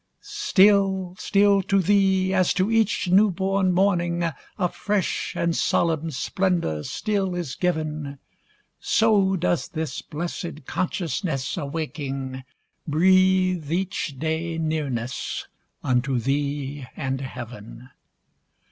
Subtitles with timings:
[0.21, 4.23] Still, still to Thee, as to each new born morning,
[4.57, 8.17] A fresh and solemn splendor still is giv'n,
[8.79, 12.43] So does this blessed consciousness awaking,
[12.87, 15.47] Breathe each day nearness
[15.83, 17.91] unto Thee and heav'n.